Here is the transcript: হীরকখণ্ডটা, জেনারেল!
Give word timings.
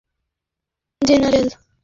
হীরকখণ্ডটা, 1.01 1.07
জেনারেল! 1.09 1.47